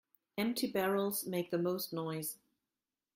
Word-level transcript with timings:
Empty 0.35 0.65
barrels 0.71 1.27
make 1.27 1.51
the 1.51 1.59
most 1.59 1.93
noise. 1.93 2.39